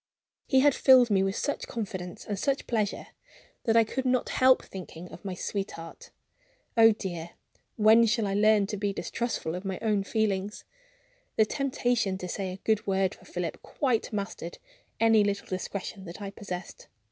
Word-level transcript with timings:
He 0.47 0.61
had 0.61 0.73
filled 0.73 1.11
me 1.11 1.21
with 1.21 1.35
such 1.35 1.67
confidence 1.67 2.25
and 2.25 2.39
such 2.39 2.65
pleasure 2.65 3.09
that 3.65 3.77
I 3.77 3.83
could 3.83 4.03
not 4.03 4.29
help 4.29 4.65
thinking 4.65 5.07
of 5.11 5.23
my 5.23 5.35
sweetheart. 5.35 6.09
Oh 6.75 6.91
dear, 6.91 7.33
when 7.75 8.07
shall 8.07 8.25
I 8.25 8.33
learn 8.33 8.65
to 8.65 8.77
be 8.77 8.93
distrustful 8.93 9.53
of 9.53 9.63
my 9.63 9.77
own 9.79 10.03
feelings? 10.03 10.63
The 11.35 11.45
temptation 11.45 12.17
to 12.17 12.27
say 12.27 12.51
a 12.51 12.57
good 12.63 12.87
word 12.87 13.13
for 13.13 13.25
Philip 13.25 13.61
quite 13.61 14.11
mastered 14.11 14.57
any 14.99 15.23
little 15.23 15.45
discretion 15.45 16.05
that 16.05 16.19
I 16.19 16.31
possessed. 16.31 16.87